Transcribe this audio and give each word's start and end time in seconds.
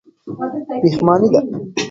پښېماني 0.81 1.27
ده. 1.33 1.39